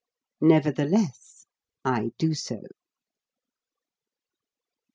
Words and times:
Nevertheless, 0.41 1.45
I 1.85 2.09
do 2.17 2.33
so. 2.33 2.59